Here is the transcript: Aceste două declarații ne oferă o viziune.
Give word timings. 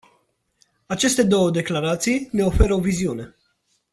Aceste 0.89 1.23
două 1.23 1.51
declarații 1.51 2.29
ne 2.31 2.43
oferă 2.43 2.73
o 2.73 2.79
viziune. 2.79 3.35